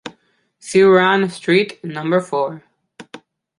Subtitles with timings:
[0.59, 2.63] Sirouanne Street number four